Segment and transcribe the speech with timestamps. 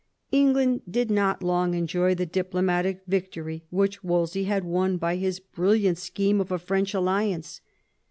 [0.31, 5.99] England did not long enjoy the diplomatic victory which Wolsey had won by his brilliant
[5.99, 7.61] scheme of a French alliance.